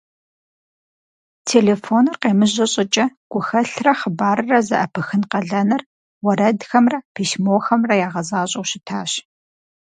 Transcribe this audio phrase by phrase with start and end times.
[1.49, 5.81] Телефоныр къемыжьэ щӀыкӀэ, гухэлърэ хъыбаррэ зэӀэпыхын къалэныр
[6.23, 9.11] уэрэдхэмрэ письмохэмрэ ягъэзащӀэу щытащ.